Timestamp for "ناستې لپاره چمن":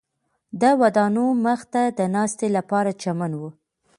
2.15-3.31